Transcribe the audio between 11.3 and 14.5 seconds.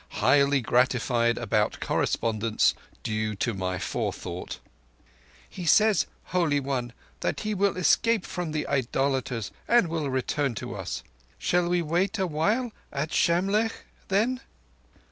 Shall we wait awhile at Shamlegh, then?"